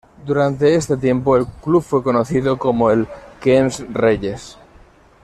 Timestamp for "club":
1.45-1.83